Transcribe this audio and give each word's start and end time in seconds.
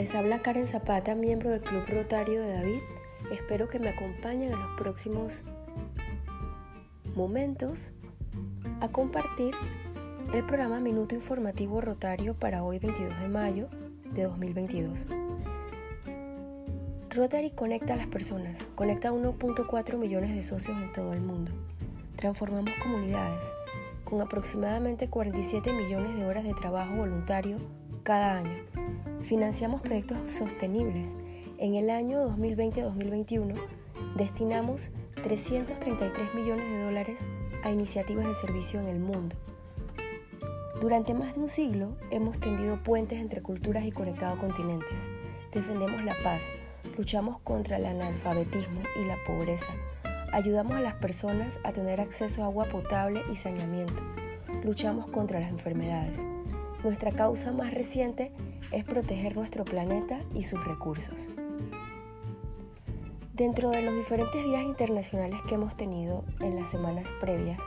Les 0.00 0.14
habla 0.14 0.40
Karen 0.40 0.66
Zapata, 0.66 1.14
miembro 1.14 1.50
del 1.50 1.60
Club 1.60 1.84
Rotario 1.86 2.40
de 2.40 2.54
David. 2.54 2.80
Espero 3.32 3.68
que 3.68 3.78
me 3.78 3.90
acompañen 3.90 4.50
en 4.50 4.58
los 4.58 4.78
próximos 4.78 5.42
momentos 7.14 7.90
a 8.80 8.88
compartir 8.88 9.54
el 10.32 10.46
programa 10.46 10.80
Minuto 10.80 11.14
Informativo 11.14 11.82
Rotario 11.82 12.32
para 12.32 12.64
hoy 12.64 12.78
22 12.78 13.20
de 13.20 13.28
mayo 13.28 13.68
de 14.14 14.22
2022. 14.22 15.06
Rotary 17.10 17.50
conecta 17.50 17.92
a 17.92 17.96
las 17.98 18.06
personas, 18.06 18.56
conecta 18.76 19.10
a 19.10 19.12
1.4 19.12 19.98
millones 19.98 20.34
de 20.34 20.42
socios 20.42 20.80
en 20.80 20.92
todo 20.92 21.12
el 21.12 21.20
mundo. 21.20 21.52
Transformamos 22.16 22.72
comunidades 22.82 23.44
con 24.04 24.22
aproximadamente 24.22 25.10
47 25.10 25.74
millones 25.74 26.16
de 26.16 26.24
horas 26.24 26.44
de 26.44 26.54
trabajo 26.54 26.94
voluntario 26.94 27.58
cada 28.02 28.38
año. 28.38 29.09
Financiamos 29.22 29.82
proyectos 29.82 30.30
sostenibles. 30.30 31.14
En 31.58 31.74
el 31.74 31.90
año 31.90 32.26
2020-2021 32.36 33.54
destinamos 34.16 34.90
333 35.22 36.34
millones 36.34 36.70
de 36.70 36.84
dólares 36.84 37.20
a 37.62 37.70
iniciativas 37.70 38.26
de 38.26 38.34
servicio 38.34 38.80
en 38.80 38.88
el 38.88 38.98
mundo. 38.98 39.36
Durante 40.80 41.12
más 41.12 41.34
de 41.34 41.40
un 41.40 41.48
siglo 41.50 41.96
hemos 42.10 42.40
tendido 42.40 42.82
puentes 42.82 43.20
entre 43.20 43.42
culturas 43.42 43.84
y 43.84 43.92
conectado 43.92 44.38
continentes. 44.38 44.98
Defendemos 45.52 46.02
la 46.02 46.14
paz, 46.24 46.42
luchamos 46.96 47.38
contra 47.40 47.76
el 47.76 47.84
analfabetismo 47.84 48.80
y 49.00 49.04
la 49.04 49.16
pobreza. 49.26 49.68
Ayudamos 50.32 50.76
a 50.76 50.80
las 50.80 50.94
personas 50.94 51.58
a 51.62 51.72
tener 51.72 52.00
acceso 52.00 52.42
a 52.42 52.46
agua 52.46 52.64
potable 52.66 53.22
y 53.30 53.36
saneamiento. 53.36 54.02
Luchamos 54.64 55.06
contra 55.08 55.40
las 55.40 55.50
enfermedades. 55.50 56.20
Nuestra 56.82 57.12
causa 57.12 57.52
más 57.52 57.74
reciente 57.74 58.32
es 58.72 58.84
proteger 58.84 59.36
nuestro 59.36 59.64
planeta 59.64 60.20
y 60.34 60.44
sus 60.44 60.64
recursos. 60.64 61.28
Dentro 63.34 63.70
de 63.70 63.82
los 63.82 63.94
diferentes 63.94 64.44
días 64.44 64.62
internacionales 64.62 65.40
que 65.48 65.54
hemos 65.54 65.76
tenido 65.76 66.24
en 66.40 66.56
las 66.56 66.68
semanas 66.68 67.06
previas, 67.20 67.58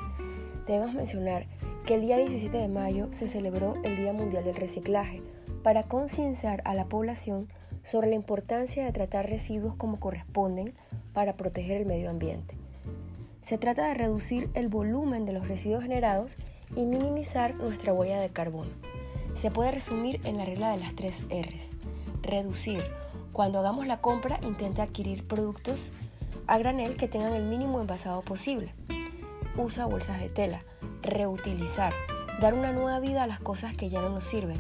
debemos 0.67 0.93
mencionar 0.93 1.47
que 1.85 1.95
el 1.95 2.01
día 2.01 2.17
17 2.17 2.55
de 2.57 2.67
mayo 2.67 3.07
se 3.11 3.27
celebró 3.27 3.75
el 3.83 3.97
Día 3.97 4.13
Mundial 4.13 4.45
del 4.45 4.55
Reciclaje 4.55 5.21
para 5.63 5.83
concienciar 5.83 6.61
a 6.65 6.75
la 6.75 6.85
población 6.85 7.47
sobre 7.83 8.07
la 8.07 8.15
importancia 8.15 8.85
de 8.85 8.91
tratar 8.91 9.29
residuos 9.29 9.75
como 9.75 9.99
corresponden 9.99 10.73
para 11.11 11.35
proteger 11.35 11.81
el 11.81 11.87
medio 11.87 12.09
ambiente. 12.09 12.55
Se 13.41 13.57
trata 13.57 13.87
de 13.87 13.95
reducir 13.95 14.49
el 14.53 14.69
volumen 14.69 15.25
de 15.25 15.33
los 15.33 15.47
residuos 15.47 15.83
generados 15.83 16.37
y 16.75 16.85
minimizar 16.85 17.55
nuestra 17.55 17.93
huella 17.93 18.21
de 18.21 18.29
carbono 18.29 18.71
se 19.35 19.51
puede 19.51 19.71
resumir 19.71 20.21
en 20.23 20.37
la 20.37 20.45
regla 20.45 20.71
de 20.71 20.79
las 20.79 20.95
tres 20.95 21.21
R's. 21.29 21.69
Reducir. 22.21 22.83
Cuando 23.31 23.59
hagamos 23.59 23.87
la 23.87 23.99
compra, 23.99 24.39
intenta 24.43 24.83
adquirir 24.83 25.27
productos 25.27 25.89
a 26.47 26.57
granel 26.57 26.97
que 26.97 27.07
tengan 27.07 27.33
el 27.33 27.43
mínimo 27.43 27.81
envasado 27.81 28.21
posible. 28.21 28.73
Usa 29.57 29.85
bolsas 29.85 30.19
de 30.19 30.29
tela. 30.29 30.61
Reutilizar. 31.01 31.93
Dar 32.41 32.53
una 32.53 32.71
nueva 32.71 32.99
vida 32.99 33.23
a 33.23 33.27
las 33.27 33.39
cosas 33.39 33.75
que 33.75 33.89
ya 33.89 34.01
no 34.01 34.09
nos 34.09 34.23
sirven. 34.23 34.59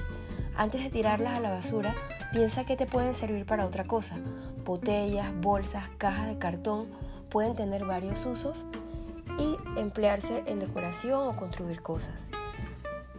Antes 0.55 0.83
de 0.83 0.89
tirarlas 0.89 1.37
a 1.37 1.41
la 1.41 1.49
basura, 1.49 1.95
piensa 2.31 2.65
que 2.65 2.75
te 2.75 2.85
pueden 2.85 3.13
servir 3.13 3.45
para 3.45 3.65
otra 3.65 3.85
cosa. 3.85 4.17
Botellas, 4.63 5.33
bolsas, 5.41 5.89
cajas 5.97 6.27
de 6.27 6.37
cartón 6.37 6.87
pueden 7.29 7.55
tener 7.55 7.85
varios 7.85 8.25
usos 8.25 8.65
y 9.39 9.79
emplearse 9.79 10.43
en 10.45 10.59
decoración 10.59 11.27
o 11.27 11.35
construir 11.35 11.81
cosas. 11.81 12.27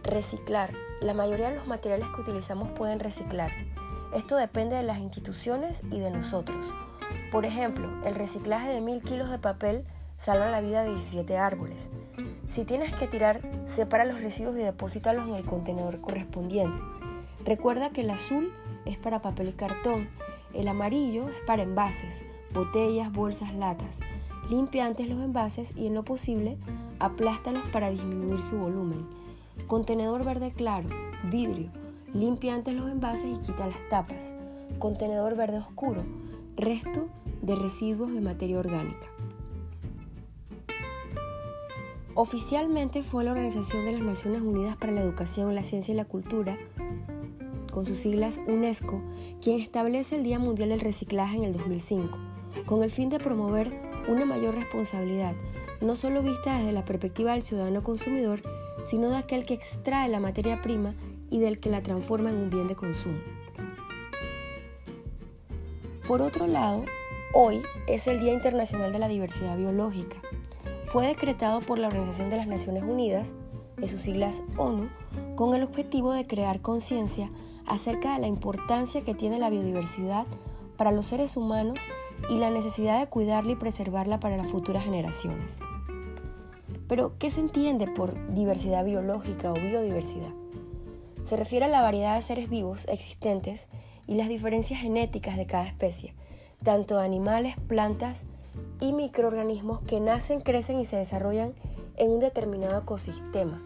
Reciclar. 0.05 0.71
La 1.01 1.15
mayoría 1.15 1.49
de 1.49 1.55
los 1.55 1.65
materiales 1.65 2.07
que 2.13 2.21
utilizamos 2.21 2.69
pueden 2.69 2.99
reciclarse. 2.99 3.65
Esto 4.13 4.35
depende 4.35 4.75
de 4.75 4.83
las 4.83 4.99
instituciones 4.99 5.81
y 5.89 5.99
de 5.99 6.11
nosotros. 6.11 6.63
Por 7.31 7.43
ejemplo, 7.43 7.89
el 8.05 8.13
reciclaje 8.13 8.69
de 8.69 8.81
mil 8.81 9.01
kilos 9.01 9.31
de 9.31 9.39
papel 9.39 9.83
salva 10.19 10.51
la 10.51 10.61
vida 10.61 10.83
de 10.83 10.91
17 10.91 11.37
árboles. 11.39 11.89
Si 12.53 12.65
tienes 12.65 12.93
que 12.93 13.07
tirar, 13.07 13.41
separa 13.65 14.05
los 14.05 14.21
residuos 14.21 14.55
y 14.57 14.59
deposítalos 14.59 15.27
en 15.27 15.33
el 15.33 15.43
contenedor 15.43 15.99
correspondiente. 16.01 16.83
Recuerda 17.43 17.89
que 17.89 18.01
el 18.01 18.11
azul 18.11 18.53
es 18.85 18.97
para 18.97 19.23
papel 19.23 19.49
y 19.49 19.53
cartón, 19.53 20.07
el 20.53 20.67
amarillo 20.67 21.29
es 21.29 21.35
para 21.47 21.63
envases, 21.63 22.23
botellas, 22.53 23.11
bolsas, 23.11 23.55
latas. 23.55 23.97
Limpia 24.51 24.85
antes 24.85 25.09
los 25.09 25.19
envases 25.19 25.75
y 25.75 25.87
en 25.87 25.95
lo 25.95 26.03
posible 26.03 26.59
aplástalos 26.99 27.63
para 27.69 27.89
disminuir 27.89 28.43
su 28.43 28.55
volumen. 28.55 29.24
Contenedor 29.67 30.23
verde 30.23 30.51
claro, 30.51 30.89
vidrio. 31.31 31.69
Limpia 32.13 32.55
antes 32.55 32.73
los 32.73 32.89
envases 32.89 33.25
y 33.25 33.41
quita 33.41 33.67
las 33.67 33.89
tapas. 33.89 34.23
Contenedor 34.79 35.35
verde 35.35 35.57
oscuro, 35.57 36.03
resto 36.55 37.07
de 37.41 37.55
residuos 37.55 38.13
de 38.13 38.21
materia 38.21 38.59
orgánica. 38.59 39.07
Oficialmente 42.17 43.03
fue 43.03 43.25
la 43.25 43.33
Organización 43.33 43.83
de 43.83 43.91
las 43.91 44.01
Naciones 44.01 44.41
Unidas 44.41 44.77
para 44.77 44.93
la 44.93 45.01
Educación, 45.01 45.53
la 45.53 45.63
Ciencia 45.63 45.93
y 45.93 45.97
la 45.97 46.05
Cultura, 46.05 46.57
con 47.71 47.85
sus 47.85 47.97
siglas 47.97 48.39
UNESCO, 48.47 49.01
quien 49.41 49.59
establece 49.59 50.15
el 50.15 50.23
Día 50.23 50.39
Mundial 50.39 50.69
del 50.69 50.79
Reciclaje 50.79 51.35
en 51.35 51.43
el 51.43 51.51
2005, 51.51 52.17
con 52.65 52.83
el 52.83 52.91
fin 52.91 53.09
de 53.09 53.19
promover 53.19 53.69
una 54.07 54.23
mayor 54.23 54.55
responsabilidad, 54.55 55.33
no 55.81 55.97
solo 55.97 56.21
vista 56.21 56.57
desde 56.57 56.71
la 56.71 56.85
perspectiva 56.85 57.33
del 57.33 57.41
ciudadano 57.41 57.83
consumidor, 57.83 58.41
sino 58.85 59.09
de 59.09 59.17
aquel 59.17 59.45
que 59.45 59.53
extrae 59.53 60.09
la 60.09 60.19
materia 60.19 60.61
prima 60.61 60.93
y 61.29 61.39
del 61.39 61.59
que 61.59 61.69
la 61.69 61.81
transforma 61.81 62.29
en 62.29 62.37
un 62.37 62.49
bien 62.49 62.67
de 62.67 62.75
consumo. 62.75 63.19
Por 66.07 66.21
otro 66.21 66.45
lado, 66.45 66.85
hoy 67.33 67.63
es 67.87 68.07
el 68.07 68.19
Día 68.19 68.33
Internacional 68.33 68.91
de 68.93 68.99
la 68.99 69.07
Diversidad 69.07 69.57
Biológica. 69.57 70.17
Fue 70.85 71.07
decretado 71.07 71.61
por 71.61 71.79
la 71.79 71.87
Organización 71.87 72.29
de 72.29 72.37
las 72.37 72.47
Naciones 72.47 72.83
Unidas, 72.83 73.33
de 73.77 73.87
sus 73.87 74.03
siglas 74.03 74.43
ONU, 74.55 74.87
con 75.35 75.55
el 75.55 75.63
objetivo 75.63 76.13
de 76.13 76.27
crear 76.27 76.61
conciencia 76.61 77.31
acerca 77.65 78.13
de 78.13 78.21
la 78.21 78.27
importancia 78.27 79.03
que 79.03 79.15
tiene 79.15 79.39
la 79.39 79.49
biodiversidad 79.49 80.25
para 80.77 80.91
los 80.91 81.07
seres 81.07 81.35
humanos 81.35 81.79
y 82.29 82.37
la 82.37 82.51
necesidad 82.51 82.99
de 82.99 83.07
cuidarla 83.07 83.53
y 83.53 83.55
preservarla 83.55 84.19
para 84.19 84.37
las 84.37 84.47
futuras 84.47 84.83
generaciones. 84.83 85.57
Pero, 86.87 87.17
¿qué 87.17 87.31
se 87.31 87.39
entiende 87.39 87.87
por 87.87 88.13
diversidad 88.33 88.85
biológica 88.85 89.51
o 89.51 89.55
biodiversidad? 89.55 90.29
Se 91.25 91.35
refiere 91.35 91.65
a 91.65 91.69
la 91.69 91.81
variedad 91.81 92.15
de 92.15 92.21
seres 92.21 92.49
vivos 92.49 92.85
existentes 92.87 93.67
y 94.07 94.15
las 94.15 94.29
diferencias 94.29 94.79
genéticas 94.79 95.37
de 95.37 95.47
cada 95.47 95.65
especie, 95.65 96.13
tanto 96.63 96.99
animales, 96.99 97.55
plantas 97.67 98.21
y 98.79 98.93
microorganismos 98.93 99.81
que 99.81 99.99
nacen, 99.99 100.41
crecen 100.41 100.79
y 100.79 100.85
se 100.85 100.97
desarrollan 100.97 101.53
en 101.97 102.11
un 102.11 102.19
determinado 102.19 102.79
ecosistema. 102.79 103.59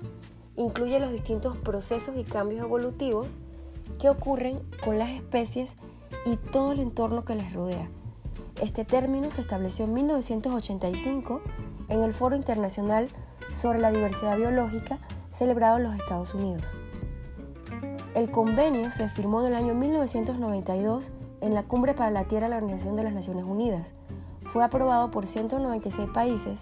Incluye 0.55 0.99
los 0.99 1.11
distintos 1.11 1.57
procesos 1.57 2.15
y 2.17 2.23
cambios 2.23 2.63
evolutivos 2.63 3.27
que 3.99 4.09
ocurren 4.09 4.59
con 4.83 4.97
las 4.97 5.09
especies 5.09 5.71
y 6.25 6.37
todo 6.37 6.71
el 6.71 6.79
entorno 6.79 7.25
que 7.25 7.35
les 7.35 7.53
rodea. 7.53 7.89
Este 8.61 8.85
término 8.85 9.31
se 9.31 9.41
estableció 9.41 9.85
en 9.85 9.93
1985 9.93 11.41
en 11.89 12.03
el 12.03 12.13
Foro 12.13 12.35
Internacional 12.35 13.09
sobre 13.53 13.79
la 13.79 13.91
Diversidad 13.91 14.37
Biológica 14.37 14.99
celebrado 15.33 15.77
en 15.77 15.83
los 15.83 15.95
Estados 15.95 16.33
Unidos. 16.33 16.63
El 18.15 18.31
convenio 18.31 18.91
se 18.91 19.07
firmó 19.09 19.41
en 19.41 19.47
el 19.47 19.55
año 19.55 19.73
1992 19.73 21.11
en 21.41 21.53
la 21.53 21.63
Cumbre 21.63 21.93
para 21.93 22.11
la 22.11 22.25
Tierra 22.25 22.47
de 22.47 22.51
la 22.51 22.57
Organización 22.57 22.95
de 22.95 23.03
las 23.03 23.13
Naciones 23.13 23.45
Unidas. 23.45 23.93
Fue 24.47 24.63
aprobado 24.63 25.11
por 25.11 25.27
196 25.27 26.09
países, 26.09 26.59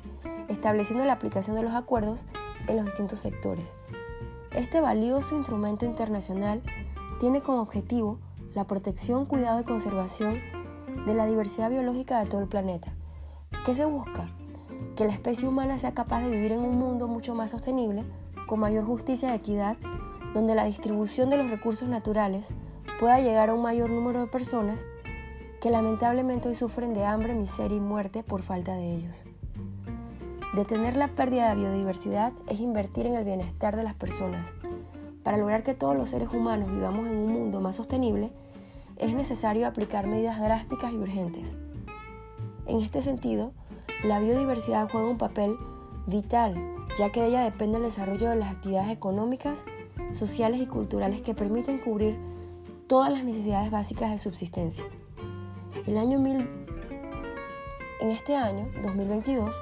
estableciendo 0.50 1.06
la 1.06 1.14
aplicación 1.14 1.56
de 1.56 1.64
los 1.64 1.74
acuerdos 1.74 2.26
en 2.68 2.76
los 2.76 2.86
distintos 2.86 3.20
sectores. 3.20 3.66
Este 4.52 4.82
valioso 4.82 5.36
instrumento 5.36 5.86
internacional 5.86 6.62
tiene 7.20 7.42
como 7.42 7.62
objetivo 7.62 8.20
la 8.54 8.66
protección, 8.66 9.26
cuidado 9.26 9.62
y 9.62 9.64
conservación 9.64 10.40
de 11.06 11.14
la 11.14 11.26
diversidad 11.26 11.70
biológica 11.70 12.20
de 12.20 12.30
todo 12.30 12.42
el 12.42 12.48
planeta. 12.48 12.92
¿Qué 13.66 13.74
se 13.74 13.86
busca? 13.86 14.30
Que 14.98 15.06
la 15.06 15.14
especie 15.14 15.48
humana 15.48 15.78
sea 15.78 15.94
capaz 15.94 16.22
de 16.22 16.32
vivir 16.32 16.52
en 16.52 16.62
un 16.62 16.78
mundo 16.78 17.08
mucho 17.08 17.36
más 17.36 17.52
sostenible, 17.52 18.04
con 18.48 18.60
mayor 18.60 18.84
justicia 18.84 19.32
y 19.32 19.36
equidad, 19.36 19.78
donde 20.34 20.56
la 20.56 20.66
distribución 20.66 21.30
de 21.30 21.38
los 21.38 21.50
recursos 21.52 21.88
naturales 21.88 22.48
pueda 23.00 23.20
llegar 23.20 23.50
a 23.50 23.54
un 23.54 23.62
mayor 23.62 23.92
número 23.92 24.22
de 24.22 24.28
personas 24.28 24.82
que 25.62 25.70
lamentablemente 25.70 26.50
hoy 26.50 26.56
sufren 26.56 26.96
de 26.96 27.06
hambre, 27.06 27.36
miseria 27.36 27.78
y 27.78 27.80
muerte 27.80 28.24
por 28.24 28.42
falta 28.42 28.74
de 28.74 28.96
ellos. 28.96 29.24
Detener 30.56 30.98
la 30.98 31.10
pérdida 31.10 31.50
de 31.50 31.62
biodiversidad 31.62 32.34
es 32.48 32.60
invertir 32.60 33.06
en 33.06 33.16
el 33.16 33.24
bienestar 33.24 33.76
de 33.76 33.84
las 33.84 33.94
personas. 33.94 34.48
Para 35.24 35.38
lograr 35.38 35.62
que 35.62 35.76
todos 35.76 35.96
los 35.96 36.10
seres 36.10 36.30
humanos 36.34 36.72
vivamos 36.72 37.06
en 37.06 37.18
un 37.18 37.32
mundo 37.32 37.62
más 37.62 37.76
sostenible, 37.76 38.32
es 38.98 39.14
necesario 39.14 39.68
aplicar 39.68 40.08
medidas 40.08 40.40
drásticas 40.40 40.92
y 40.92 40.98
urgentes. 40.98 41.56
En 42.66 42.82
este 42.82 43.02
sentido, 43.02 43.52
la 44.04 44.20
biodiversidad 44.20 44.90
juega 44.90 45.08
un 45.08 45.18
papel 45.18 45.58
vital, 46.06 46.56
ya 46.98 47.12
que 47.12 47.22
de 47.22 47.28
ella 47.28 47.44
depende 47.44 47.78
el 47.78 47.84
desarrollo 47.84 48.30
de 48.30 48.36
las 48.36 48.52
actividades 48.52 48.92
económicas, 48.92 49.64
sociales 50.14 50.62
y 50.62 50.68
culturales 50.68 51.22
que 51.22 51.34
permiten 51.34 51.80
cubrir 51.80 52.18
todas 52.88 53.12
las 53.12 53.24
necesidades 53.24 53.72
básicas 53.72 54.12
de 54.12 54.18
subsistencia. 54.20 54.86
El 55.88 55.98
año 55.98 56.20
mil, 56.20 56.48
en 58.00 58.12
este 58.12 58.36
año, 58.36 58.68
2022, 58.84 59.56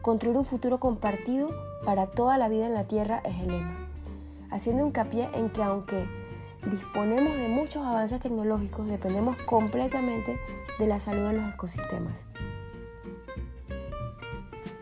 construir 0.00 0.36
un 0.36 0.44
futuro 0.44 0.78
compartido 0.78 1.48
para 1.84 2.06
toda 2.06 2.38
la 2.38 2.48
vida 2.48 2.66
en 2.66 2.74
la 2.74 2.84
Tierra 2.84 3.20
es 3.24 3.38
el 3.40 3.48
lema, 3.48 3.88
haciendo 4.50 4.86
hincapié 4.86 5.28
en 5.34 5.50
que 5.50 5.62
aunque 5.62 6.06
disponemos 6.70 7.36
de 7.36 7.48
muchos 7.48 7.84
avances 7.84 8.20
tecnológicos, 8.20 8.86
dependemos 8.86 9.36
completamente 9.38 10.38
de 10.78 10.86
la 10.86 11.00
salud 11.00 11.28
de 11.28 11.32
los 11.34 11.54
ecosistemas. 11.54 12.20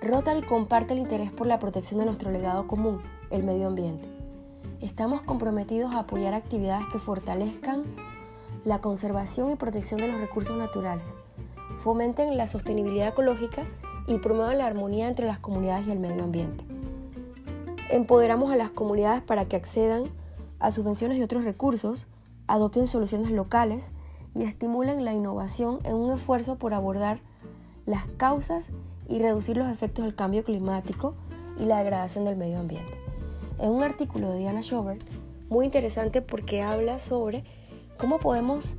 Rotary 0.02 0.41
comparte 0.41 0.94
el 0.94 0.99
interés 0.99 1.31
por 1.31 1.47
la 1.47 1.58
protección 1.58 2.00
de 2.00 2.06
nuestro 2.06 2.31
legado 2.31 2.67
común, 2.67 3.02
el 3.29 3.44
medio 3.44 3.67
ambiente. 3.67 4.08
Estamos 4.81 5.20
comprometidos 5.20 5.94
a 5.94 6.00
apoyar 6.00 6.32
actividades 6.32 6.87
que 6.91 6.99
fortalezcan 6.99 7.85
la 8.64 8.81
conservación 8.81 9.50
y 9.50 9.56
protección 9.56 10.00
de 10.00 10.08
los 10.08 10.19
recursos 10.19 10.56
naturales, 10.56 11.05
fomenten 11.81 12.38
la 12.38 12.47
sostenibilidad 12.47 13.08
ecológica 13.08 13.64
y 14.06 14.17
promuevan 14.17 14.56
la 14.56 14.67
armonía 14.67 15.06
entre 15.06 15.26
las 15.26 15.38
comunidades 15.38 15.87
y 15.87 15.91
el 15.91 16.00
medio 16.00 16.25
ambiente. 16.25 16.64
Empoderamos 17.91 18.50
a 18.50 18.56
las 18.56 18.70
comunidades 18.70 19.23
para 19.23 19.44
que 19.44 19.56
accedan 19.56 20.05
a 20.61 20.70
subvenciones 20.70 21.19
y 21.19 21.23
otros 21.23 21.44
recursos, 21.44 22.06
adopten 22.47 22.87
soluciones 22.87 23.32
locales 23.32 23.91
y 24.35 24.44
estimulen 24.44 25.05
la 25.05 25.12
innovación 25.12 25.79
en 25.85 25.94
un 25.94 26.11
esfuerzo 26.11 26.56
por 26.56 26.73
abordar 26.73 27.20
las 27.85 28.06
causas 28.17 28.70
y 29.11 29.19
reducir 29.19 29.57
los 29.57 29.69
efectos 29.69 30.05
del 30.05 30.15
cambio 30.15 30.45
climático 30.45 31.15
y 31.59 31.67
la 31.67 31.79
degradación 31.79 32.25
del 32.25 32.37
medio 32.37 32.61
ambiente. 32.61 32.97
En 33.59 33.71
un 33.71 33.83
artículo 33.83 34.31
de 34.31 34.39
Diana 34.39 34.62
Schobert, 34.62 35.03
muy 35.51 35.67
interesante 35.67 36.23
porque 36.23 36.62
habla 36.62 36.99
sobre 36.99 37.45
cómo 37.99 38.19
podemos 38.19 38.77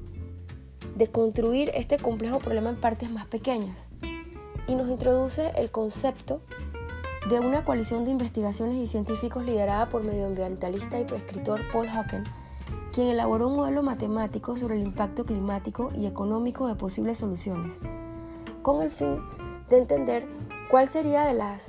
deconstruir 0.96 1.70
este 1.76 1.98
complejo 1.98 2.40
problema 2.40 2.70
en 2.70 2.78
partes 2.78 3.12
más 3.12 3.28
pequeñas 3.28 3.86
y 4.68 4.76
nos 4.76 4.90
introduce 4.90 5.52
el 5.58 5.70
concepto 5.70 6.42
de 7.30 7.40
una 7.40 7.64
coalición 7.64 8.06
de 8.06 8.12
investigaciones 8.12 8.76
y 8.76 8.88
científicos 8.88 9.46
liderada 9.46 9.90
por 9.90 10.04
medioambientalista 10.04 11.00
y 11.00 11.06
prescritor 11.06 11.62
Paul 11.72 11.88
Hawken, 11.88 12.24
quien 12.94 13.08
elaboró 13.08 13.50
un 13.50 13.58
modelo 13.58 13.84
matemático 13.84 14.58
sobre 14.58 14.76
el 14.76 14.84
impacto 14.84 15.26
climático 15.26 15.92
y 15.96 16.08
económico 16.08 16.68
de 16.68 16.76
posibles 16.76 17.20
soluciones, 17.20 17.78
con 18.64 18.82
el 18.82 18.90
fin 18.90 19.20
de 19.72 19.78
entender 19.78 20.28
cuál 20.70 20.90
sería 20.90 21.24
de, 21.24 21.34
las, 21.34 21.68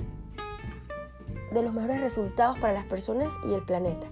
de 1.51 1.63
los 1.63 1.73
mejores 1.73 2.01
resultados 2.01 2.59
para 2.59 2.73
las 2.73 2.85
personas 2.85 3.33
y 3.49 3.53
el 3.53 3.63
planeta. 3.63 4.07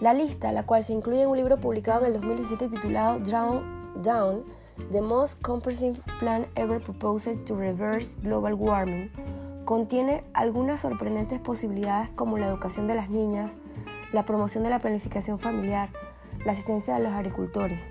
La 0.00 0.14
lista, 0.14 0.52
la 0.52 0.64
cual 0.64 0.82
se 0.82 0.92
incluye 0.92 1.22
en 1.22 1.28
un 1.28 1.36
libro 1.36 1.58
publicado 1.58 2.00
en 2.00 2.06
el 2.06 2.12
2017 2.14 2.68
titulado 2.68 3.18
Down, 3.18 4.02
Down 4.02 4.44
The 4.92 5.00
Most 5.00 5.40
Comprehensive 5.42 6.00
Plan 6.18 6.46
Ever 6.54 6.80
Proposed 6.80 7.44
to 7.44 7.56
Reverse 7.56 8.12
Global 8.22 8.54
Warming, 8.54 9.10
Contiene 9.64 10.24
algunas 10.34 10.80
sorprendentes 10.80 11.40
posibilidades 11.40 12.10
como 12.10 12.36
la 12.36 12.48
educación 12.48 12.86
de 12.86 12.94
las 12.94 13.08
niñas, 13.08 13.52
la 14.12 14.26
promoción 14.26 14.62
de 14.62 14.68
la 14.68 14.78
planificación 14.78 15.38
familiar, 15.38 15.88
la 16.44 16.52
asistencia 16.52 16.96
a 16.96 16.98
los 16.98 17.12
agricultores. 17.12 17.88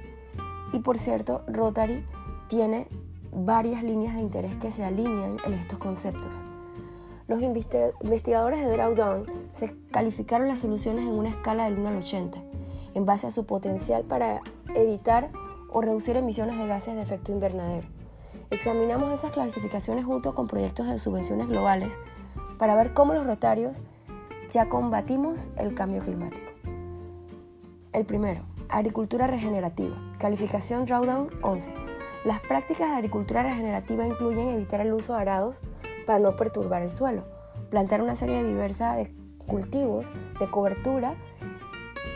Y 0.72 0.80
por 0.80 1.00
cierto, 1.00 1.42
Rotary 1.48 2.06
tiene 2.48 2.88
varias 3.36 3.84
líneas 3.84 4.16
de 4.16 4.22
interés 4.22 4.56
que 4.58 4.72
se 4.72 4.84
alinean 4.84 5.38
en 5.46 5.54
estos 5.54 5.80
conceptos. 5.80 6.34
Los 7.28 7.42
investigadores 7.42 8.60
de 8.60 8.72
Drawdown 8.72 9.26
se 9.54 9.76
calificaron 9.92 10.48
las 10.48 10.60
soluciones 10.60 11.08
en 11.08 11.14
una 11.14 11.30
escala 11.30 11.66
del 11.66 11.80
1 11.80 11.90
al 11.90 11.98
80, 11.98 12.38
en 12.94 13.06
base 13.06 13.28
a 13.28 13.32
su 13.32 13.46
potencial 13.46 14.04
para 14.04 14.42
evitar 14.76 15.32
o 15.72 15.82
reducir 15.82 16.18
emisiones 16.18 16.58
de 16.58 16.68
gases 16.68 16.96
de 16.96 17.02
efecto 17.02 17.32
invernadero. 17.32 17.88
Examinamos 18.52 19.12
esas 19.12 19.32
clasificaciones 19.32 20.06
junto 20.06 20.36
con 20.36 20.48
proyectos 20.48 20.88
de 20.88 21.00
subvenciones 21.00 21.48
globales 21.48 21.92
para 22.60 22.76
ver 22.76 22.94
cómo 22.94 23.14
los 23.14 23.26
rotarios 23.26 23.78
ya 24.52 24.70
combatimos 24.70 25.48
el 25.58 25.74
cambio 25.74 26.02
climático. 26.04 26.52
El 27.94 28.06
primero, 28.06 28.42
agricultura 28.70 29.28
regenerativa. 29.28 29.96
Calificación 30.20 30.86
Drawdown 30.86 31.30
11. 31.42 31.93
Las 32.26 32.40
prácticas 32.40 32.90
de 32.90 32.96
agricultura 32.96 33.44
regenerativa 33.44 34.08
incluyen 34.08 34.48
evitar 34.48 34.80
el 34.80 34.94
uso 34.94 35.14
de 35.14 35.22
arados 35.22 35.60
para 36.06 36.20
no 36.20 36.38
perturbar 36.38 36.82
el 36.82 36.90
suelo, 36.90 37.24
plantar 37.70 38.02
una 38.02 38.16
serie 38.16 38.44
diversa 38.46 38.96
de 38.96 39.14
cultivos 39.46 40.10
de 40.40 40.50
cobertura 40.50 41.16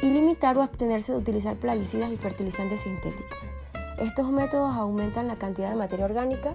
y 0.02 0.10
limitar 0.10 0.58
o 0.58 0.62
abstenerse 0.62 1.12
de 1.12 1.18
utilizar 1.18 1.58
plaguicidas 1.58 2.10
y 2.10 2.16
fertilizantes 2.16 2.82
sintéticos. 2.82 3.38
Estos 3.98 4.30
métodos 4.30 4.76
aumentan 4.76 5.28
la 5.28 5.36
cantidad 5.36 5.70
de 5.70 5.76
materia 5.76 6.06
orgánica, 6.06 6.54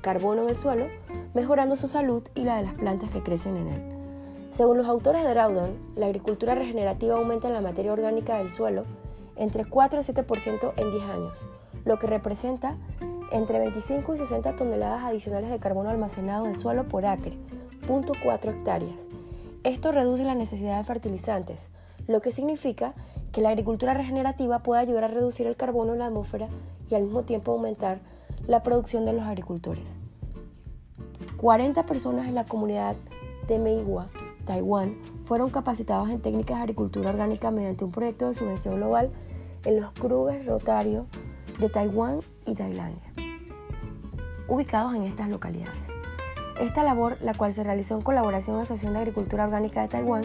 carbono 0.00 0.42
en 0.42 0.48
el 0.48 0.56
suelo, 0.56 0.86
mejorando 1.34 1.76
su 1.76 1.86
salud 1.86 2.26
y 2.34 2.42
la 2.42 2.56
de 2.56 2.62
las 2.64 2.74
plantas 2.74 3.10
que 3.10 3.22
crecen 3.22 3.56
en 3.58 3.68
él. 3.68 3.82
Según 4.56 4.78
los 4.78 4.88
autores 4.88 5.22
de 5.22 5.30
Drawdown, 5.30 5.78
la 5.94 6.06
agricultura 6.06 6.56
regenerativa 6.56 7.14
aumenta 7.14 7.48
la 7.48 7.60
materia 7.60 7.92
orgánica 7.92 8.38
del 8.38 8.50
suelo 8.50 8.86
entre 9.36 9.64
4 9.64 10.00
y 10.00 10.02
7% 10.02 10.72
en 10.76 10.90
10 10.90 11.04
años, 11.04 11.46
lo 11.84 11.98
que 11.98 12.06
representa 12.06 12.76
entre 13.30 13.58
25 13.58 14.14
y 14.14 14.18
60 14.18 14.56
toneladas 14.56 15.04
adicionales 15.04 15.50
de 15.50 15.58
carbono 15.58 15.90
almacenado 15.90 16.44
en 16.44 16.50
el 16.50 16.56
suelo 16.56 16.88
por 16.88 17.06
acre, 17.06 17.36
0.4 17.86 18.50
hectáreas. 18.50 19.00
Esto 19.64 19.92
reduce 19.92 20.24
la 20.24 20.34
necesidad 20.34 20.78
de 20.78 20.84
fertilizantes, 20.84 21.68
lo 22.06 22.20
que 22.20 22.30
significa 22.30 22.94
que 23.32 23.40
la 23.40 23.50
agricultura 23.50 23.94
regenerativa 23.94 24.60
puede 24.60 24.80
ayudar 24.80 25.04
a 25.04 25.08
reducir 25.08 25.46
el 25.46 25.56
carbono 25.56 25.92
en 25.92 25.98
la 25.98 26.06
atmósfera 26.06 26.48
y 26.88 26.94
al 26.94 27.02
mismo 27.02 27.22
tiempo 27.24 27.52
aumentar 27.52 28.00
la 28.46 28.62
producción 28.62 29.04
de 29.04 29.12
los 29.12 29.24
agricultores. 29.24 29.94
40 31.36 31.84
personas 31.86 32.26
en 32.26 32.34
la 32.34 32.46
comunidad 32.46 32.96
de 33.46 33.58
Meigua, 33.58 34.06
Taiwán, 34.46 34.96
fueron 35.24 35.50
capacitados 35.50 36.08
en 36.08 36.20
técnicas 36.20 36.56
de 36.56 36.62
agricultura 36.62 37.10
orgánica 37.10 37.50
mediante 37.50 37.84
un 37.84 37.92
proyecto 37.92 38.26
de 38.26 38.34
subvención 38.34 38.76
global 38.76 39.10
en 39.64 39.80
los 39.80 39.92
clubes 39.92 40.46
rotarios 40.46 41.06
de 41.58 41.68
Taiwán 41.68 42.20
y 42.46 42.54
Tailandia, 42.54 43.12
ubicados 44.48 44.94
en 44.94 45.02
estas 45.02 45.28
localidades. 45.28 45.88
Esta 46.60 46.82
labor, 46.82 47.18
la 47.20 47.34
cual 47.34 47.52
se 47.52 47.62
realizó 47.62 47.94
en 47.94 48.02
colaboración 48.02 48.54
con 48.54 48.58
la 48.58 48.62
Asociación 48.64 48.92
de 48.94 49.00
Agricultura 49.00 49.44
Orgánica 49.44 49.82
de 49.82 49.88
Taiwán, 49.88 50.24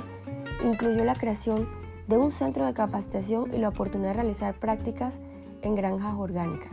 incluyó 0.63 1.03
la 1.03 1.15
creación 1.15 1.69
de 2.07 2.17
un 2.17 2.31
centro 2.31 2.65
de 2.65 2.73
capacitación 2.73 3.53
y 3.53 3.57
la 3.57 3.69
oportunidad 3.69 4.09
de 4.09 4.21
realizar 4.21 4.55
prácticas 4.55 5.19
en 5.61 5.75
granjas 5.75 6.15
orgánicas. 6.17 6.71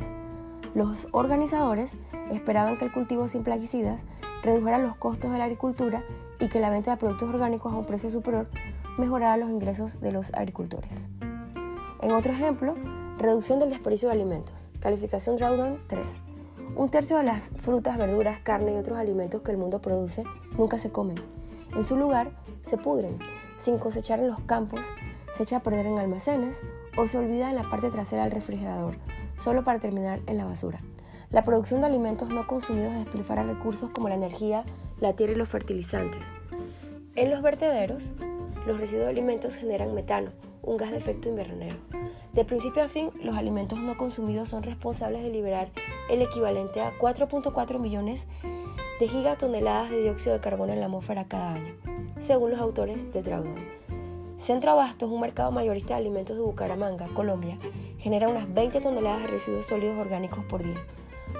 Los 0.74 1.08
organizadores 1.12 1.92
esperaban 2.30 2.78
que 2.78 2.86
el 2.86 2.92
cultivo 2.92 3.28
sin 3.28 3.42
plaguicidas 3.42 4.02
redujera 4.42 4.78
los 4.78 4.96
costos 4.96 5.32
de 5.32 5.38
la 5.38 5.44
agricultura 5.44 6.04
y 6.38 6.48
que 6.48 6.60
la 6.60 6.70
venta 6.70 6.92
de 6.92 6.96
productos 6.96 7.28
orgánicos 7.28 7.72
a 7.72 7.76
un 7.76 7.84
precio 7.84 8.08
superior 8.10 8.48
mejorara 8.98 9.36
los 9.36 9.50
ingresos 9.50 10.00
de 10.00 10.12
los 10.12 10.32
agricultores. 10.34 10.92
En 12.00 12.12
otro 12.12 12.32
ejemplo, 12.32 12.74
reducción 13.20 13.58
del 13.58 13.68
desperdicio 13.68 14.08
de 14.08 14.14
alimentos. 14.14 14.70
Calificación 14.80 15.36
Drawdown 15.36 15.78
3. 15.88 16.10
Un 16.74 16.88
tercio 16.88 17.18
de 17.18 17.24
las 17.24 17.50
frutas, 17.56 17.98
verduras, 17.98 18.40
carne 18.40 18.72
y 18.72 18.76
otros 18.76 18.98
alimentos 18.98 19.42
que 19.42 19.50
el 19.50 19.58
mundo 19.58 19.82
produce 19.82 20.24
nunca 20.56 20.78
se 20.78 20.90
comen. 20.90 21.16
En 21.76 21.86
su 21.86 21.96
lugar, 21.96 22.30
se 22.64 22.78
pudren, 22.78 23.18
sin 23.62 23.76
cosechar 23.76 24.20
en 24.20 24.28
los 24.28 24.40
campos, 24.40 24.80
se 25.36 25.42
echa 25.42 25.58
a 25.58 25.62
perder 25.62 25.86
en 25.86 25.98
almacenes 25.98 26.56
o 26.96 27.06
se 27.06 27.18
olvida 27.18 27.50
en 27.50 27.56
la 27.56 27.68
parte 27.68 27.90
trasera 27.90 28.24
del 28.24 28.32
refrigerador, 28.32 28.96
solo 29.38 29.64
para 29.64 29.80
terminar 29.80 30.20
en 30.26 30.38
la 30.38 30.46
basura. 30.46 30.80
La 31.30 31.44
producción 31.44 31.82
de 31.82 31.88
alimentos 31.88 32.30
no 32.30 32.46
consumidos 32.46 32.94
despilfarra 32.94 33.42
recursos 33.42 33.90
como 33.90 34.08
la 34.08 34.14
energía, 34.14 34.64
la 34.98 35.12
tierra 35.12 35.34
y 35.34 35.36
los 35.36 35.48
fertilizantes. 35.48 36.22
En 37.16 37.30
los 37.30 37.42
vertederos, 37.42 38.12
los 38.66 38.80
residuos 38.80 39.04
de 39.04 39.10
alimentos 39.10 39.56
generan 39.56 39.94
metano, 39.94 40.30
un 40.62 40.76
gas 40.76 40.90
de 40.90 40.98
efecto 40.98 41.28
invernadero. 41.28 41.76
De 42.32 42.44
principio 42.44 42.82
a 42.82 42.88
fin, 42.88 43.10
los 43.22 43.36
alimentos 43.36 43.78
no 43.78 43.96
consumidos 43.96 44.48
son 44.48 44.62
responsables 44.62 45.22
de 45.22 45.30
liberar 45.30 45.70
el 46.10 46.22
equivalente 46.22 46.80
a 46.80 46.96
4.4 46.98 47.78
millones 47.78 48.26
de 49.00 49.08
gigatoneladas 49.08 49.90
de 49.90 50.02
dióxido 50.02 50.34
de 50.34 50.40
carbono 50.40 50.72
en 50.72 50.80
la 50.80 50.86
atmósfera 50.86 51.24
cada 51.26 51.54
año, 51.54 51.74
según 52.20 52.50
los 52.50 52.60
autores 52.60 53.12
de 53.12 53.22
Dragon. 53.22 53.56
Centro 54.36 54.70
Abastos, 54.70 55.10
un 55.10 55.20
mercado 55.20 55.50
mayorista 55.50 55.94
de 55.94 56.00
alimentos 56.00 56.36
de 56.36 56.42
Bucaramanga, 56.42 57.08
Colombia, 57.14 57.58
genera 57.98 58.28
unas 58.28 58.52
20 58.52 58.80
toneladas 58.80 59.22
de 59.22 59.26
residuos 59.28 59.66
sólidos 59.66 59.98
orgánicos 59.98 60.44
por 60.44 60.62
día. 60.62 60.78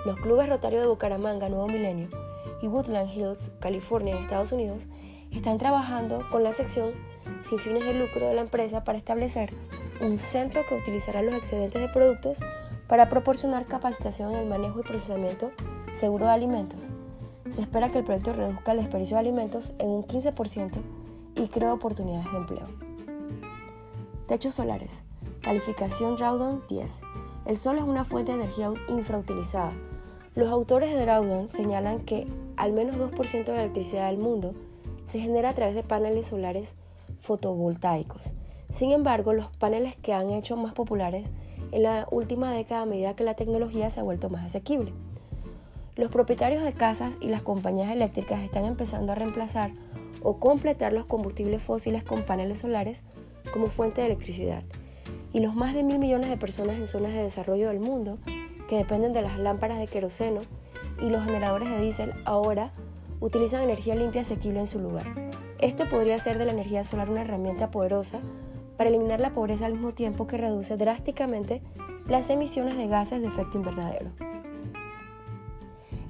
Los 0.05 0.17
clubes 0.17 0.49
Rotario 0.49 0.81
de 0.81 0.87
Bucaramanga, 0.87 1.49
Nuevo 1.49 1.67
Milenio, 1.67 2.09
y 2.63 2.67
Woodland 2.67 3.11
Hills, 3.11 3.51
California, 3.61 4.17
en 4.17 4.25
Estados 4.25 4.53
Unidos, 4.53 4.87
están 5.31 5.59
trabajando 5.59 6.27
con 6.31 6.43
la 6.43 6.53
sección 6.53 6.93
sin 7.49 7.59
fines 7.59 7.85
de 7.85 7.95
lucro 7.95 8.29
de 8.29 8.35
la 8.35 8.43
empresa 8.43 8.85
para 8.85 8.99
establecer 8.99 9.53
un 10.01 10.19
centro 10.19 10.63
que 10.69 10.75
utilizará 10.75 11.23
los 11.23 11.35
excedentes 11.35 11.81
de 11.81 11.89
productos 11.89 12.39
para 12.89 13.09
proporcionar 13.09 13.67
capacitación 13.67 14.33
en 14.33 14.41
el 14.41 14.49
manejo 14.49 14.81
y 14.81 14.83
procesamiento 14.83 15.53
seguro 15.99 16.27
de 16.27 16.33
alimentos. 16.33 16.89
Se 17.55 17.61
espera 17.61 17.91
que 17.91 17.99
el 17.99 18.05
proyecto 18.05 18.33
reduzca 18.33 18.73
el 18.73 18.79
desperdicio 18.79 19.17
de 19.17 19.21
alimentos 19.21 19.73
en 19.79 19.89
un 19.89 20.05
15% 20.05 20.81
y 21.37 21.49
cree 21.49 21.71
oportunidades 21.71 22.31
de 22.31 22.39
empleo. 22.39 22.67
Techos 24.27 24.55
solares. 24.55 24.93
Calificación 25.43 26.17
Drawdown 26.17 26.63
10. 26.69 26.91
El 27.47 27.57
sol 27.57 27.79
es 27.79 27.85
una 27.85 28.05
fuente 28.05 28.33
de 28.33 28.43
energía 28.43 28.73
infrautilizada. 28.89 29.73
Los 30.35 30.49
autores 30.49 30.95
de 30.95 31.01
Drawdown 31.01 31.49
señalan 31.49 32.01
que 32.01 32.27
al 32.57 32.73
menos 32.73 32.97
2% 32.97 33.45
de 33.45 33.53
la 33.53 33.63
electricidad 33.63 34.09
del 34.09 34.19
mundo 34.19 34.55
se 35.07 35.19
genera 35.19 35.49
a 35.49 35.55
través 35.55 35.75
de 35.75 35.83
paneles 35.83 36.27
solares 36.27 36.75
fotovoltaicos. 37.21 38.23
Sin 38.73 38.93
embargo, 38.93 39.33
los 39.33 39.49
paneles 39.57 39.97
que 39.97 40.13
han 40.13 40.31
hecho 40.31 40.57
más 40.57 40.73
populares 40.73 41.29
en 41.73 41.83
la 41.83 42.07
última 42.11 42.53
década 42.53 42.83
a 42.83 42.87
medida 42.87 43.15
que 43.15 43.25
la 43.25 43.35
tecnología 43.35 43.91
se 43.91 44.01
ha 44.01 44.05
vuelto 44.05 44.31
más 44.31 44.45
asequible. 44.45 44.93
Los 45.97 46.11
propietarios 46.11 46.63
de 46.63 46.73
casas 46.73 47.17
y 47.21 47.29
las 47.29 47.43
compañías 47.43 47.91
eléctricas 47.91 48.43
están 48.43 48.65
empezando 48.65 49.13
a 49.13 49.17
reemplazar 49.17 49.73
o 50.23 50.39
completar 50.39 50.93
los 50.93 51.07
combustibles 51.07 51.63
fósiles 51.63 52.05
con 52.05 52.23
paneles 52.23 52.61
solares 52.61 53.03
como 53.53 53.69
fuente 53.69 54.01
de 54.01 54.09
electricidad. 54.09 54.63
Y 55.33 55.41
los 55.41 55.55
más 55.55 55.75
de 55.75 55.83
mil 55.83 55.99
millones 55.99 56.31
de 56.31 56.37
personas 56.37 56.77
en 56.77 56.89
zonas 56.89 57.13
de 57.13 57.23
desarrollo 57.23 57.69
del 57.69 57.81
mundo 57.81 58.19
que 58.69 58.77
dependen 58.77 59.13
de 59.13 59.23
las 59.23 59.39
lámparas 59.39 59.79
de 59.79 59.89
queroseno 59.89 60.41
y 61.01 61.09
los 61.09 61.25
generadores 61.25 61.69
de 61.69 61.81
diésel 61.81 62.13
ahora 62.25 62.73
utilizan 63.21 63.63
energía 63.63 63.95
limpia 63.95 64.23
asequible 64.23 64.61
en 64.61 64.67
su 64.67 64.79
lugar. 64.79 65.30
Esto 65.61 65.87
podría 65.91 66.15
hacer 66.15 66.39
de 66.39 66.47
la 66.47 66.53
energía 66.53 66.85
solar 66.85 67.11
una 67.11 67.21
herramienta 67.21 67.71
poderosa 67.71 68.21
para 68.79 68.89
eliminar 68.89 69.21
la 69.21 69.35
pobreza 69.35 69.67
al 69.67 69.75
mismo 69.75 69.93
tiempo 69.93 70.27
que 70.27 70.39
reduce 70.39 70.79
drásticamente 70.79 71.61
las 72.09 72.31
emisiones 72.31 72.79
de 72.79 72.87
gases 72.87 73.21
de 73.21 73.29
efecto 73.29 73.59
invernadero. 73.59 74.11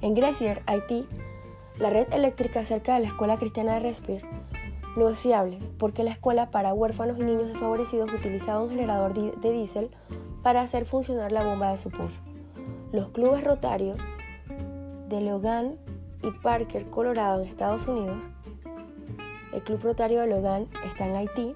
En 0.01 0.13
Grecier, 0.13 0.63
Haití, 0.67 1.05
la 1.77 1.89
red 1.89 2.07
eléctrica 2.13 2.63
cerca 2.63 2.93
de 2.93 3.01
la 3.01 3.07
escuela 3.07 3.37
cristiana 3.37 3.73
de 3.73 3.81
Respire 3.81 4.21
no 4.95 5.09
es 5.09 5.19
fiable 5.19 5.59
porque 5.77 6.05
la 6.05 6.11
escuela 6.11 6.49
para 6.49 6.73
huérfanos 6.73 7.17
y 7.19 7.23
niños 7.23 7.49
desfavorecidos 7.49 8.13
utilizaba 8.13 8.63
un 8.63 8.69
generador 8.69 9.13
de 9.13 9.51
diésel 9.51 9.89
para 10.43 10.61
hacer 10.61 10.85
funcionar 10.85 11.33
la 11.33 11.43
bomba 11.43 11.71
de 11.71 11.77
su 11.77 11.89
pozo. 11.89 12.21
Los 12.93 13.09
clubes 13.09 13.43
rotarios 13.43 13.99
de 15.09 15.19
Logan 15.19 15.75
y 16.23 16.31
Parker, 16.31 16.89
Colorado, 16.89 17.41
en 17.41 17.49
Estados 17.49 17.87
Unidos, 17.87 18.17
el 19.53 19.61
Club 19.61 19.81
Rotario 19.83 20.21
de 20.21 20.27
Logan 20.27 20.67
está 20.85 21.07
en 21.07 21.15
Haití, 21.15 21.55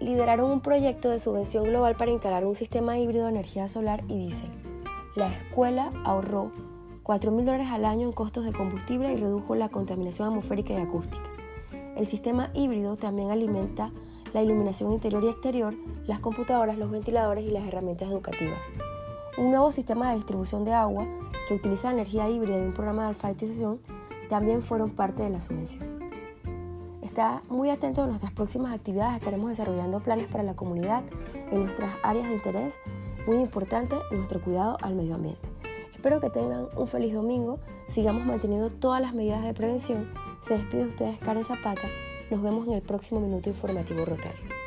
lideraron 0.00 0.50
un 0.50 0.60
proyecto 0.60 1.10
de 1.10 1.18
subvención 1.18 1.64
global 1.64 1.96
para 1.96 2.10
instalar 2.10 2.44
un 2.44 2.54
sistema 2.54 2.98
híbrido 2.98 3.24
de 3.24 3.30
energía 3.30 3.68
solar 3.68 4.02
y 4.08 4.18
diésel. 4.18 4.50
La 5.16 5.28
escuela 5.28 5.90
ahorró 6.04 6.52
4 7.02 7.30
mil 7.30 7.44
dólares 7.44 7.68
al 7.70 7.84
año 7.84 8.06
en 8.06 8.12
costos 8.12 8.44
de 8.44 8.52
combustible 8.52 9.12
y 9.12 9.16
redujo 9.16 9.54
la 9.54 9.68
contaminación 9.68 10.28
atmosférica 10.28 10.74
y 10.74 10.76
acústica. 10.76 11.30
El 11.96 12.06
sistema 12.06 12.50
híbrido 12.54 12.96
también 12.96 13.30
alimenta 13.30 13.90
la 14.32 14.42
iluminación 14.42 14.92
interior 14.92 15.24
y 15.24 15.28
exterior, 15.28 15.74
las 16.06 16.20
computadoras, 16.20 16.78
los 16.78 16.90
ventiladores 16.90 17.44
y 17.44 17.50
las 17.50 17.66
herramientas 17.66 18.08
educativas. 18.08 18.60
Un 19.36 19.50
nuevo 19.50 19.72
sistema 19.72 20.10
de 20.10 20.16
distribución 20.16 20.64
de 20.64 20.74
agua 20.74 21.06
que 21.48 21.54
utiliza 21.54 21.88
la 21.88 21.94
energía 21.94 22.28
híbrida 22.28 22.58
y 22.58 22.66
un 22.66 22.74
programa 22.74 23.02
de 23.02 23.08
alfabetización 23.08 23.80
también 24.28 24.62
fueron 24.62 24.90
parte 24.90 25.22
de 25.22 25.30
la 25.30 25.40
subvención. 25.40 25.97
Está 27.18 27.42
muy 27.48 27.68
atento 27.68 28.04
a 28.04 28.06
nuestras 28.06 28.30
próximas 28.30 28.72
actividades. 28.72 29.16
Estaremos 29.16 29.50
desarrollando 29.50 29.98
planes 29.98 30.28
para 30.28 30.44
la 30.44 30.54
comunidad 30.54 31.02
en 31.50 31.64
nuestras 31.64 31.92
áreas 32.04 32.28
de 32.28 32.34
interés. 32.34 32.78
Muy 33.26 33.38
importante 33.38 33.96
nuestro 34.12 34.40
cuidado 34.40 34.78
al 34.82 34.94
medio 34.94 35.16
ambiente. 35.16 35.48
Espero 35.92 36.20
que 36.20 36.30
tengan 36.30 36.68
un 36.76 36.86
feliz 36.86 37.12
domingo. 37.12 37.58
Sigamos 37.88 38.24
manteniendo 38.24 38.70
todas 38.70 39.02
las 39.02 39.14
medidas 39.14 39.42
de 39.42 39.52
prevención. 39.52 40.08
Se 40.46 40.58
despide 40.58 40.82
de 40.82 40.88
ustedes 40.90 41.18
Karen 41.18 41.44
Zapata. 41.44 41.88
Nos 42.30 42.40
vemos 42.40 42.68
en 42.68 42.74
el 42.74 42.82
próximo 42.82 43.18
minuto 43.18 43.48
informativo 43.48 44.04
Rotario. 44.04 44.57